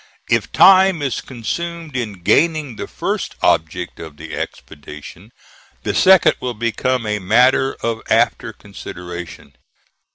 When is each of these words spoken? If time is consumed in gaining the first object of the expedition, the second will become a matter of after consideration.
If 0.31 0.51
time 0.51 1.03
is 1.03 1.21
consumed 1.21 1.95
in 1.95 2.23
gaining 2.23 2.75
the 2.75 2.87
first 2.87 3.35
object 3.43 3.99
of 3.99 4.17
the 4.17 4.35
expedition, 4.35 5.31
the 5.83 5.93
second 5.93 6.33
will 6.39 6.55
become 6.55 7.05
a 7.05 7.19
matter 7.19 7.75
of 7.83 8.01
after 8.09 8.51
consideration. 8.51 9.53